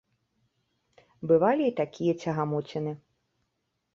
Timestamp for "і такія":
1.71-2.13